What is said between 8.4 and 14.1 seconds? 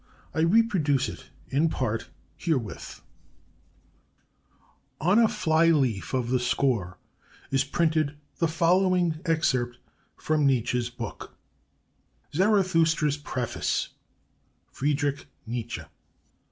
following excerpt from Nietzsche's book: "'ZARATHUSTRA'S PREFACE'